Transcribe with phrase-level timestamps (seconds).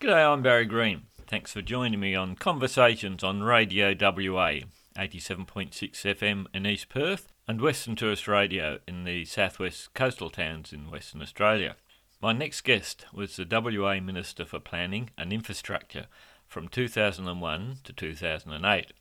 [0.00, 1.02] G'day, I'm Barry Green.
[1.26, 4.60] Thanks for joining me on Conversations on Radio WA,
[4.96, 10.90] 87.6 FM in East Perth, and Western Tourist Radio in the southwest coastal towns in
[10.90, 11.76] Western Australia.
[12.22, 16.06] My next guest was the WA Minister for Planning and Infrastructure
[16.48, 18.94] from 2001 to 2008,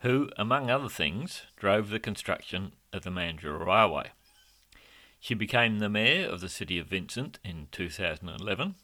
[0.00, 4.10] who, among other things, drove the construction of the Mandurah Railway.
[5.18, 8.74] She became the Mayor of the City of Vincent in 2011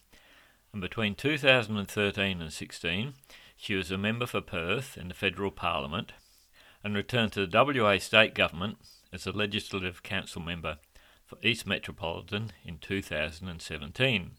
[0.75, 3.15] and between 2013 and 16
[3.57, 6.13] she was a member for Perth in the Federal Parliament
[6.83, 8.79] and returned to the WA State Government
[9.13, 10.79] as a Legislative Council member
[11.25, 14.33] for East Metropolitan in 2017.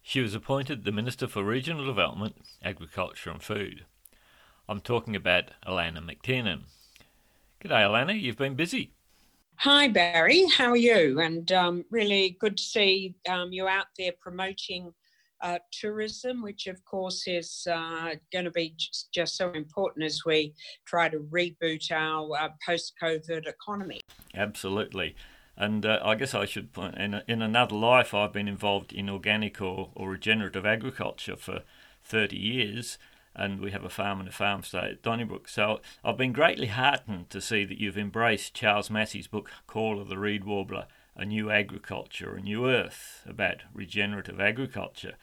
[0.00, 3.84] She was appointed the Minister for Regional Development, Agriculture and Food.
[4.68, 6.62] I'm talking about Alannah MacTiernan.
[7.60, 8.92] G'day, Alannah, you've been busy.
[9.56, 10.46] Hi, Barry.
[10.46, 11.20] How are you?
[11.20, 14.94] And um, really good to see um, you out there promoting
[15.42, 20.22] uh, tourism, which of course is uh, going to be just, just, so important as
[20.24, 20.54] we
[20.86, 24.00] try to reboot our uh, post COVID economy.
[24.34, 25.14] Absolutely.
[25.56, 29.10] And uh, I guess I should point in, in another life, I've been involved in
[29.10, 31.62] organic or, or regenerative agriculture for
[32.04, 32.98] 30 years
[33.34, 35.48] and we have a farm and a farm stay at Donnybrook.
[35.48, 40.08] So I've been greatly heartened to see that you've embraced Charles Massy's book, Call of
[40.08, 45.14] the Reed Warbler, A New Agriculture, A New Earth, about regenerative agriculture.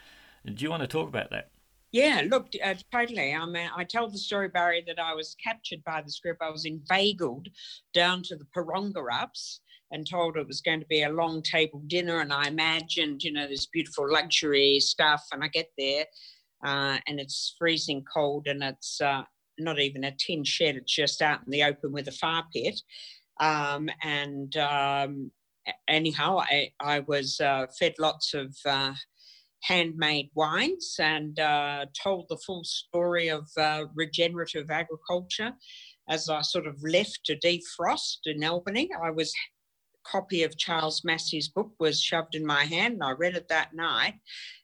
[0.46, 1.50] Do you want to talk about that?
[1.92, 3.34] Yeah, look, uh, totally.
[3.34, 6.42] I mean, I tell the story, Barry, that I was captured by the script.
[6.42, 7.48] I was inveigled
[7.94, 12.20] down to the Porongurups and told it was going to be a long table dinner.
[12.20, 15.26] And I imagined, you know, this beautiful luxury stuff.
[15.31, 16.06] And I get there
[16.64, 19.24] uh, and it's freezing cold and it's uh,
[19.58, 22.81] not even a tin shed, it's just out in the open with a fire pit.
[23.40, 25.31] Um, and um,
[25.88, 28.94] anyhow, I, I was uh, fed lots of uh,
[29.64, 35.53] handmade wines and uh, told the full story of uh, regenerative agriculture.
[36.09, 41.03] As I sort of left to defrost in Albany, I was a copy of Charles
[41.03, 44.16] Massy's book was shoved in my hand and I read it that night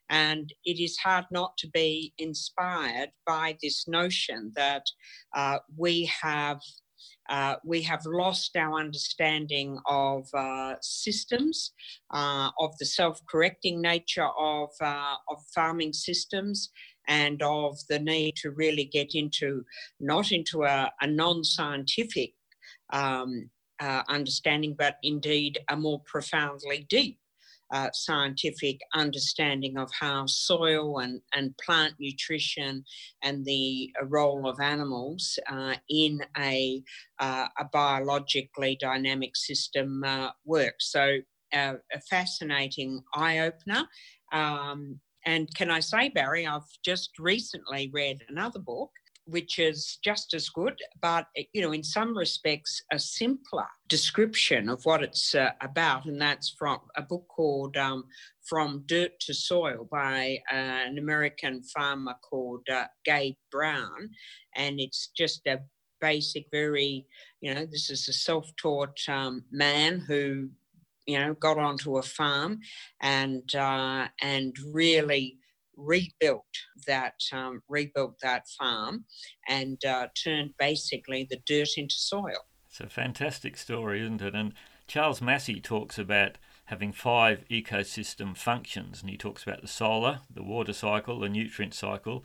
[0.08, 4.84] and it is hard not to be inspired by this notion that
[5.34, 6.60] uh, we have.
[7.28, 11.72] Uh, we have lost our understanding of uh, systems,
[12.12, 16.70] uh, of the self-correcting nature of, uh, of farming systems,
[17.08, 19.64] and of the need to really get into
[20.00, 22.34] not into a, a non-scientific
[22.92, 23.48] um,
[23.80, 27.18] uh, understanding, but indeed a more profoundly deep
[27.72, 32.84] uh, scientific understanding of how soil and, and plant nutrition
[33.22, 36.82] and the uh, role of animals uh, in a,
[37.18, 40.90] uh, a biologically dynamic system uh, works.
[40.92, 41.18] So,
[41.52, 41.78] a
[42.10, 43.84] fascinating eye opener.
[44.32, 48.90] Um, and can I say, Barry, I've just recently read another book
[49.26, 54.84] which is just as good, but you know, in some respects, a simpler description of
[54.84, 58.04] what it's uh, about, and that's from a book called um,
[58.48, 64.10] "From Dirt to Soil" by uh, an American farmer called uh, Gabe Brown,
[64.54, 65.60] and it's just a
[66.00, 67.06] basic, very
[67.40, 70.48] you know, this is a self-taught um, man who
[71.06, 72.60] you know got onto a farm
[73.00, 75.38] and uh, and really
[75.76, 76.44] rebuilt
[76.86, 79.04] that um, rebuilt that farm
[79.48, 82.46] and uh, turned basically the dirt into soil.
[82.68, 84.34] It's a fantastic story, isn't it?
[84.34, 84.52] And
[84.86, 90.42] Charles Massy talks about having five ecosystem functions, and he talks about the solar, the
[90.42, 92.24] water cycle, the nutrient cycle,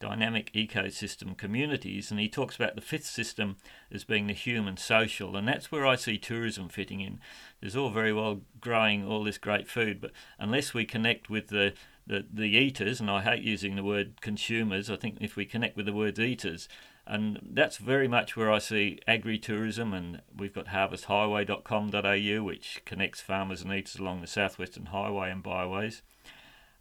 [0.00, 3.56] dynamic ecosystem communities, and he talks about the fifth system
[3.92, 7.20] as being the human social, and that's where I see tourism fitting in.
[7.60, 11.74] There's all very well growing all this great food, but unless we connect with the
[12.06, 15.76] the, the eaters, and I hate using the word consumers, I think if we connect
[15.76, 16.68] with the words eaters,
[17.06, 23.62] and that's very much where I see agri-tourism, and we've got harvesthighway.com.au, which connects farmers
[23.62, 26.02] and eaters along the southwestern highway and byways.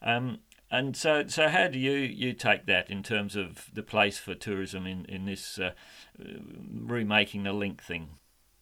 [0.01, 0.39] Um,
[0.69, 4.33] and so, so how do you, you take that in terms of the place for
[4.33, 5.71] tourism in in this uh,
[6.17, 8.09] remaking the link thing?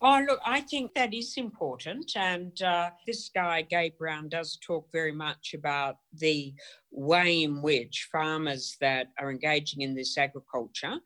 [0.01, 2.13] Oh, look, I think that is important.
[2.15, 6.53] And uh, this guy, Gabe Brown, does talk very much about the
[6.89, 10.99] way in which farmers that are engaging in this agriculture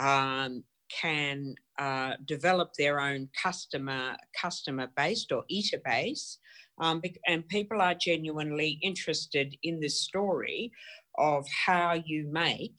[0.00, 0.64] um,
[1.00, 6.38] can uh, develop their own customer customer based or eater base.
[6.80, 10.72] Um, and people are genuinely interested in this story
[11.18, 12.74] of how you make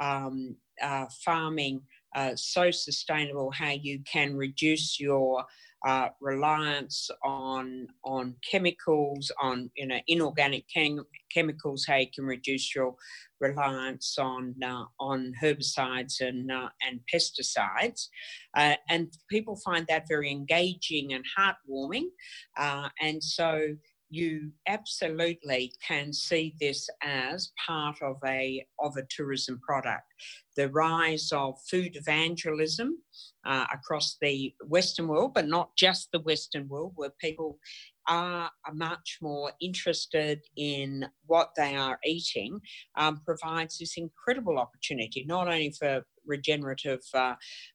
[0.00, 1.80] um, uh, farming
[2.14, 5.44] uh, so sustainable how you can reduce your
[5.86, 12.74] uh, reliance on on chemicals, on you know inorganic chem- chemicals, how you can reduce
[12.74, 12.94] your
[13.40, 18.08] reliance on uh, on herbicides and uh, and pesticides,
[18.56, 22.06] uh, and people find that very engaging and heartwarming,
[23.00, 23.74] and so
[24.14, 30.06] you absolutely can see this as part of a of a tourism product.
[30.56, 32.98] The rise of food evangelism
[33.44, 37.58] uh, across the Western world, but not just the Western world, where people
[38.06, 42.60] are much more interested in what they are eating,
[42.96, 47.34] um, provides this incredible opportunity, not only for regenerative uh,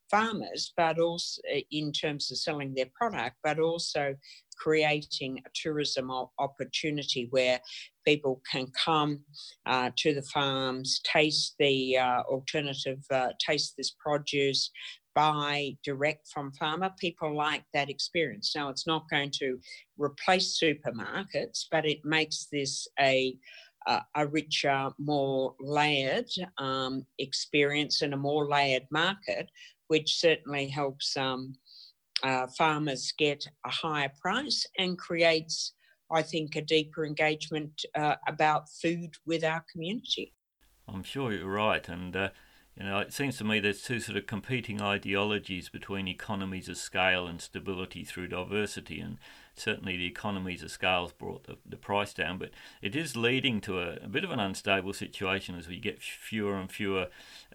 [0.09, 4.15] farmers, but also uh, in terms of selling their product, but also
[4.59, 7.59] creating a tourism opportunity where
[8.05, 9.19] people can come
[9.65, 14.71] uh, to the farms, taste the uh, alternative, uh, taste this produce,
[15.15, 16.89] buy direct from farmer.
[16.99, 18.53] People like that experience.
[18.55, 19.57] Now, it's not going to
[19.97, 23.35] replace supermarkets, but it makes this a
[23.87, 29.49] uh, a richer, more layered um, experience and a more layered market,
[29.87, 31.53] which certainly helps um,
[32.23, 35.73] uh, farmers get a higher price and creates,
[36.11, 40.33] I think, a deeper engagement uh, about food with our community.
[40.87, 41.87] I'm sure you're right.
[41.87, 42.29] And, uh,
[42.79, 46.77] you know, it seems to me there's two sort of competing ideologies between economies of
[46.77, 49.01] scale and stability through diversity.
[49.01, 49.17] And
[49.53, 53.59] certainly the economies of scale has brought the, the price down, but it is leading
[53.61, 57.07] to a, a bit of an unstable situation as we get fewer and fewer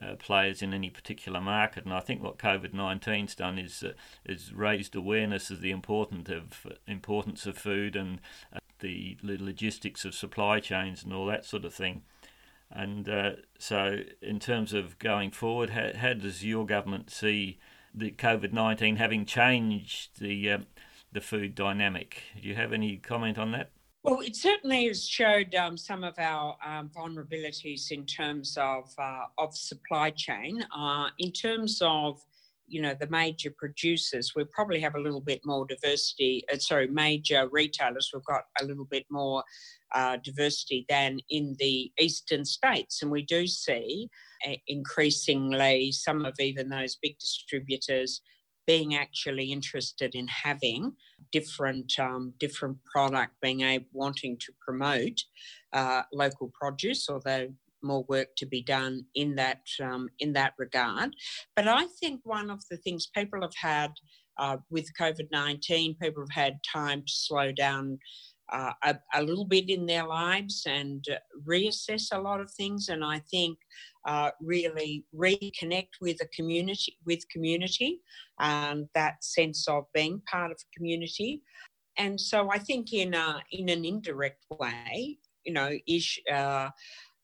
[0.02, 1.86] uh, players in any particular market.
[1.86, 3.92] And I think what COVID 19's done is uh,
[4.26, 8.20] is raised awareness of the importance of importance of food and
[8.52, 12.02] uh, the logistics of supply chains and all that sort of thing.
[12.70, 17.58] And uh, so, in terms of going forward, how, how does your government see
[17.94, 20.58] the COVID 19 having changed the uh,
[21.14, 22.22] the food dynamic.
[22.40, 23.70] Do you have any comment on that?
[24.02, 29.24] Well, it certainly has showed um, some of our um, vulnerabilities in terms of uh,
[29.38, 30.62] of supply chain.
[30.76, 32.20] Uh, in terms of
[32.66, 36.42] you know the major producers, we probably have a little bit more diversity.
[36.52, 39.44] Uh, sorry, major retailers, we've got a little bit more
[39.94, 44.08] uh, diversity than in the eastern states, and we do see
[44.48, 48.22] uh, increasingly some of even those big distributors
[48.66, 50.92] being actually interested in having
[51.32, 55.20] different um, different product, being able wanting to promote
[55.72, 57.48] uh, local produce, although
[57.84, 61.14] more work to be done in that um, in that regard.
[61.54, 63.92] But I think one of the things people have had
[64.38, 67.98] uh, with COVID nineteen, people have had time to slow down
[68.52, 71.16] uh, a, a, little bit in their lives and uh,
[71.48, 72.88] reassess a lot of things.
[72.88, 73.58] And I think
[74.06, 78.00] uh, really reconnect with a community, with community,
[78.40, 81.42] um, that sense of being part of a community.
[81.96, 86.68] And so I think in a, in an indirect way, you know, ish, uh,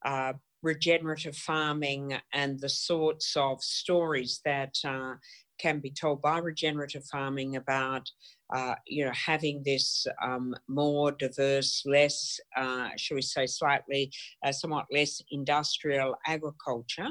[0.05, 5.15] uh, regenerative farming and the sorts of stories that uh,
[5.59, 8.11] can be told by regenerative farming about
[8.53, 14.11] uh, you know, having this um, more diverse, less, uh, shall we say, slightly,
[14.45, 17.09] uh, somewhat less industrial agriculture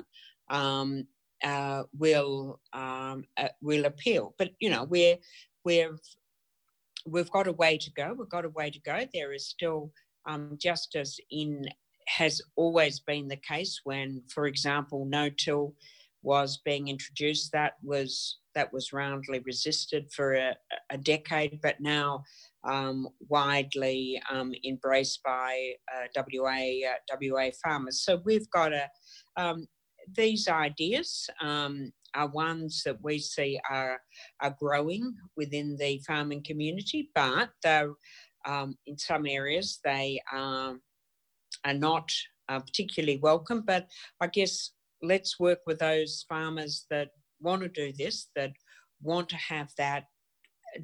[0.49, 1.05] um,
[1.43, 4.35] uh, will um, uh, will appeal.
[4.37, 5.15] But you know, we're
[5.63, 5.99] we've
[7.05, 8.13] we've got a way to go.
[8.17, 8.99] We've got a way to go.
[9.13, 9.91] There is still
[10.25, 11.65] um, just as in
[12.17, 15.75] has always been the case when, for example, no-till
[16.23, 17.51] was being introduced.
[17.51, 20.55] That was that was roundly resisted for a,
[20.89, 22.23] a decade, but now
[22.63, 28.01] um, widely um, embraced by uh, WA uh, WA farmers.
[28.03, 28.89] So we've got a
[29.37, 29.67] um,
[30.15, 34.01] these ideas um, are ones that we see are
[34.41, 37.93] are growing within the farming community, but they're
[38.45, 40.75] um, in some areas they are
[41.73, 42.09] not
[42.47, 43.63] uh, particularly welcome.
[43.65, 43.87] But
[44.21, 48.51] I guess let's work with those farmers that want to do this, that
[49.01, 50.05] want to have that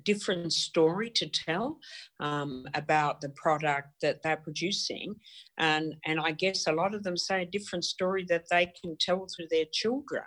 [0.04, 1.78] different story to tell
[2.20, 5.16] um, about the product that they're producing
[5.58, 8.96] and and i guess a lot of them say a different story that they can
[9.00, 10.24] tell through their children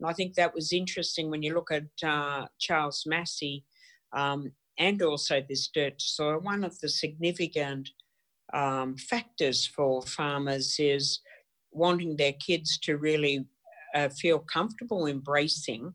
[0.00, 3.64] and i think that was interesting when you look at uh, charles massy
[4.14, 7.90] um, and also this dirt soil one of the significant
[8.52, 11.20] um, factors for farmers is
[11.70, 13.46] wanting their kids to really
[13.94, 15.92] uh, feel comfortable embracing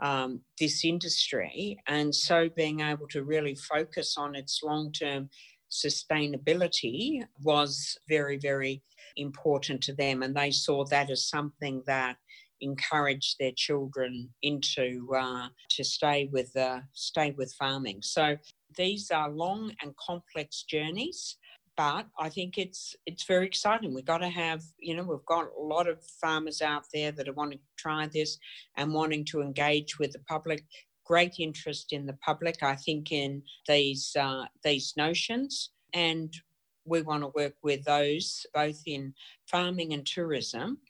[0.00, 1.78] um, this industry.
[1.86, 5.28] And so being able to really focus on its long term
[5.70, 8.82] sustainability was very, very
[9.16, 10.22] important to them.
[10.22, 12.16] And they saw that as something that
[12.60, 18.00] encouraged their children into uh, to stay with uh, stay with farming.
[18.02, 18.36] So
[18.76, 21.36] these are long and complex journeys
[21.80, 23.94] but I think it's it's very exciting.
[23.94, 27.26] We've got to have, you know, we've got a lot of farmers out there that
[27.26, 28.36] are wanting to try this
[28.76, 30.62] and wanting to engage with the public.
[31.06, 36.30] Great interest in the public, I think, in these uh, these notions, and
[36.84, 39.14] we want to work with those both in
[39.46, 40.80] farming and tourism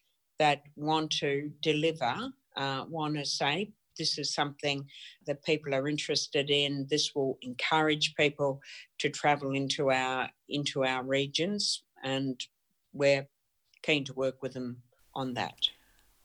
[0.40, 2.14] that want to deliver,
[2.56, 4.86] uh, want to say this is something
[5.26, 6.86] that people are interested in.
[6.90, 8.60] This will encourage people
[8.98, 12.40] to travel into our into our regions, and
[12.92, 13.26] we're
[13.82, 14.82] keen to work with them
[15.14, 15.70] on that.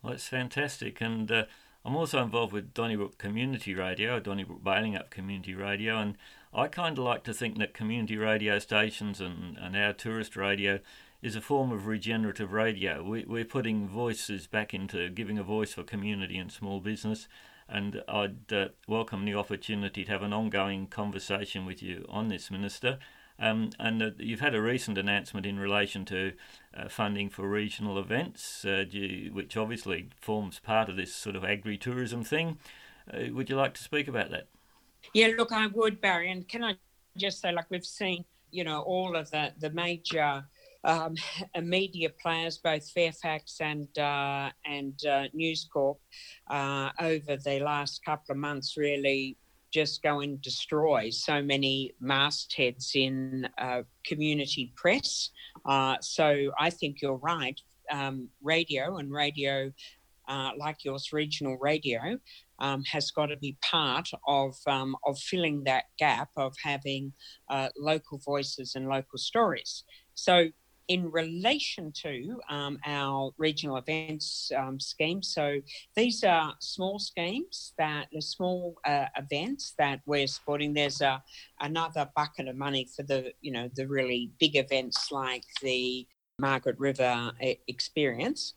[0.01, 1.45] Well, it's fantastic, and uh,
[1.83, 6.17] I'm also involved with Donnybrook Community Radio, Donnybrook Balingup Community Radio, and
[6.53, 10.79] I kind of like to think that community radio stations and, and our tourist radio
[11.21, 13.03] is a form of regenerative radio.
[13.03, 17.27] We, we're putting voices back into giving a voice for community and small business
[17.67, 22.51] and I'd uh, welcome the opportunity to have an ongoing conversation with you on this,
[22.51, 22.99] Minister.
[23.37, 26.33] Um, and uh, you've had a recent announcement in relation to
[26.75, 28.85] uh, funding for regional events, uh,
[29.31, 32.59] which obviously forms part of this sort of agri tourism thing.
[33.11, 34.47] Uh, would you like to speak about that?
[35.13, 36.31] Yeah, look, I would, Barry.
[36.31, 36.75] And can I
[37.17, 40.45] just say, like, we've seen, you know, all of the, the major
[40.85, 41.15] um,
[41.61, 45.99] media players, both Fairfax and uh, and uh, News Corp,
[46.49, 49.37] uh, over the last couple of months, really
[49.73, 55.31] just go and destroy so many mastheads in uh, community press.
[55.65, 57.59] Uh, so I think you're right.
[57.91, 59.71] Um, radio and radio,
[60.29, 62.17] uh, like yours, regional radio,
[62.59, 67.11] um, has got to be part of um, of filling that gap of having
[67.49, 69.83] uh, local voices and local stories.
[70.13, 70.49] So
[70.87, 75.23] in relation to um, our regional events um, scheme.
[75.23, 75.59] So
[75.95, 80.73] these are small schemes that the small uh, events that we're supporting.
[80.73, 81.23] There's a,
[81.59, 86.07] another bucket of money for the you know the really big events like the
[86.39, 88.53] Margaret River uh, experience.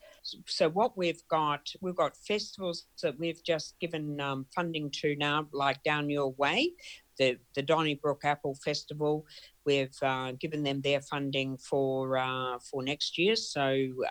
[0.46, 5.46] So what we've got, we've got festivals that we've just given um, funding to now,
[5.52, 6.72] like Down Your Way,
[7.18, 9.26] the the Donnybrook Apple Festival.
[9.68, 13.66] We've uh, given them their funding for uh, for next year, so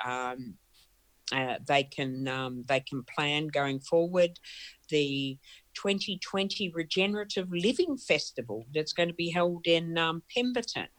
[0.06, 0.54] um,
[1.32, 4.40] uh, they can um, they can plan going forward.
[4.90, 5.40] The
[5.74, 10.90] 2020 Regenerative Living Festival that's going to be held in um, Pemberton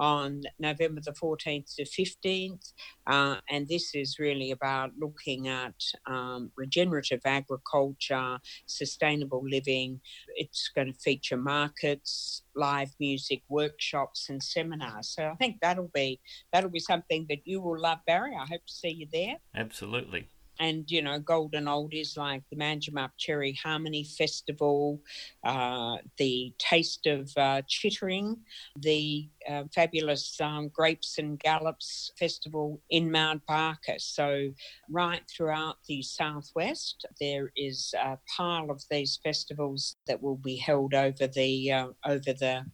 [0.00, 2.72] on November the 14th to 15th.
[3.06, 5.74] Uh, and this is really about looking at
[6.06, 10.00] um, regenerative agriculture, sustainable living.
[10.36, 15.10] It's going to feature markets, live music, workshops, and seminars.
[15.10, 16.20] So I think that'll be
[16.52, 18.32] that'll be something that you will love, Barry.
[18.34, 19.36] I hope to see you there.
[19.54, 20.28] Absolutely
[20.60, 25.00] and you know golden oldies like the Manjimup Cherry Harmony Festival,
[25.42, 28.36] uh, the Taste of uh, Chittering,
[28.78, 33.98] the uh, fabulous um, Grapes and Gallops Festival in Mount Barker.
[33.98, 34.50] So
[34.90, 40.94] right throughout the southwest, there is a pile of these festivals that will be held
[40.94, 42.66] over the uh, over the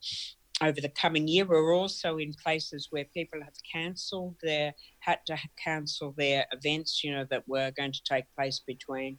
[0.62, 1.44] over the coming year.
[1.44, 4.74] We're also in places where people have cancelled their,
[5.06, 9.18] had to cancel their events, you know, that were going to take place between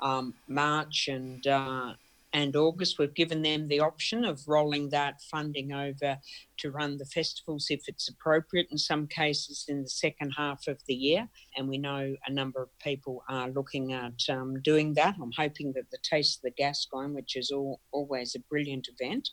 [0.00, 1.94] um, March and uh,
[2.32, 2.98] and August.
[2.98, 6.18] We've given them the option of rolling that funding over
[6.58, 8.66] to run the festivals if it's appropriate.
[8.70, 12.60] In some cases, in the second half of the year, and we know a number
[12.62, 15.14] of people are looking at um, doing that.
[15.22, 19.30] I'm hoping that the Taste of the Gascoyne, which is all, always a brilliant event,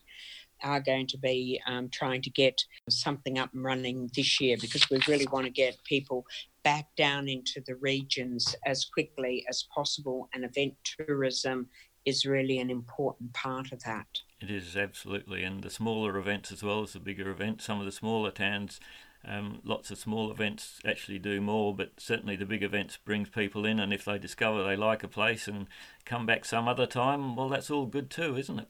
[0.64, 4.90] are going to be um, trying to get something up and running this year because
[4.90, 6.26] we really want to get people
[6.64, 11.68] back down into the regions as quickly as possible, and event tourism
[12.06, 14.08] is really an important part of that.
[14.40, 17.66] It is absolutely, and the smaller events as well as the bigger events.
[17.66, 18.80] Some of the smaller towns,
[19.24, 23.66] um, lots of small events actually do more, but certainly the big events brings people
[23.66, 25.68] in, and if they discover they like a place and
[26.06, 28.68] come back some other time, well, that's all good too, isn't it?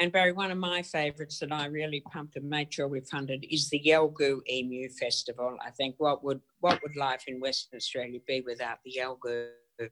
[0.00, 3.44] And Barry, one of my favourites that I really pumped and made sure we funded
[3.50, 5.58] is the Yalgoo Emu Festival.
[5.62, 8.94] I think what would what would life in Western Australia be without the
[9.80, 9.90] Yalgoo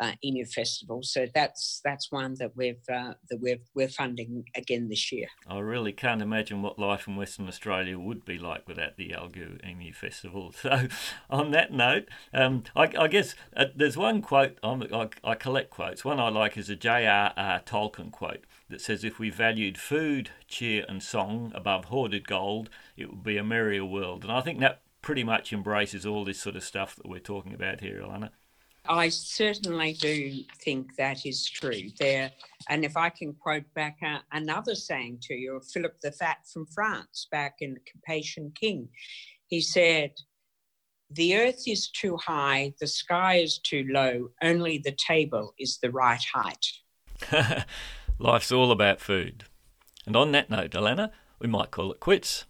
[0.00, 1.00] uh, Emu Festival.
[1.02, 5.26] So that's that's one that we've uh, that we're we're funding again this year.
[5.46, 9.64] I really can't imagine what life in Western Australia would be like without the Yalgoo
[9.66, 10.54] Emu Festival.
[10.60, 10.88] So,
[11.30, 16.04] on that note, um, I, I, guess uh, there's one quote I, I collect quotes.
[16.04, 17.60] One I like is a J.R.R.
[17.60, 23.08] Tolkien quote that says, "If we valued food, cheer, and song above hoarded gold, it
[23.08, 26.56] would be a merrier world." And I think that pretty much embraces all this sort
[26.56, 28.32] of stuff that we're talking about here, Alannah.
[28.90, 31.90] I certainly do think that is true.
[32.00, 32.32] There,
[32.68, 36.66] and if I can quote back uh, another saying to you, Philip the Fat from
[36.66, 38.88] France, back in the Capetian King,
[39.46, 40.10] he said,
[41.08, 44.30] "The earth is too high, the sky is too low.
[44.42, 46.66] Only the table is the right height."
[48.18, 49.44] Life's all about food.
[50.04, 52.46] And on that note, Alannah, we might call it quits.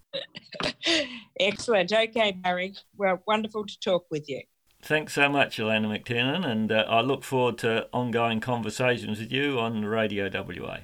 [1.39, 1.93] Excellent.
[1.93, 2.75] Okay, Barry.
[2.97, 4.41] Well, wonderful to talk with you.
[4.83, 9.59] Thanks so much, Alannah MacTiernan, and uh, I look forward to ongoing conversations with you
[9.59, 10.79] on Radio WA.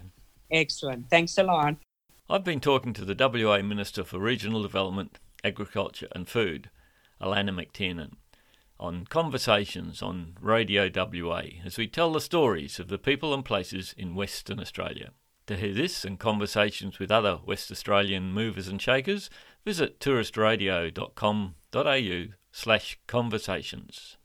[0.50, 1.08] Excellent.
[1.08, 1.76] Thanks a lot.
[2.28, 6.70] I've been talking to the WA Minister for Regional Development, Agriculture and Food,
[7.20, 8.12] Alannah MacTiernan,
[8.78, 13.94] on conversations on Radio WA as we tell the stories of the people and places
[13.96, 15.12] in Western Australia.
[15.46, 19.30] To hear this and conversations with other West Australian movers and shakers,
[19.64, 24.16] visit touristradio.com.au slash conversations.